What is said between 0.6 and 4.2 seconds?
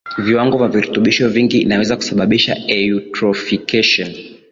vya virutubisho vingi inaweza kusababisha Eutrophication